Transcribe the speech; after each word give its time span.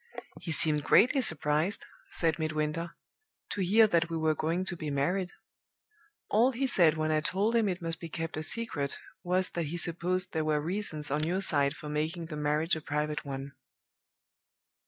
"'He 0.39 0.51
seemed 0.51 0.83
greatly 0.83 1.21
surprised,' 1.21 1.85
said 2.09 2.39
Midwinter, 2.39 2.95
'to 3.51 3.61
hear 3.61 3.85
that 3.85 4.09
we 4.09 4.17
were 4.17 4.33
going 4.33 4.65
to 4.65 4.75
be 4.75 4.89
married. 4.89 5.29
All 6.27 6.53
he 6.53 6.65
said 6.65 6.97
when 6.97 7.11
I 7.11 7.21
told 7.21 7.55
him 7.55 7.69
it 7.69 7.83
must 7.83 7.99
be 7.99 8.09
kept 8.09 8.35
a 8.35 8.41
secret 8.41 8.97
was 9.23 9.51
that 9.51 9.67
he 9.67 9.77
supposed 9.77 10.31
there 10.33 10.43
were 10.43 10.59
reasons 10.59 11.11
on 11.11 11.21
your 11.27 11.41
side 11.41 11.75
for 11.75 11.87
making 11.87 12.25
the 12.33 12.35
marriage 12.35 12.75
a 12.75 12.81
private 12.81 13.23
one. 13.25 13.51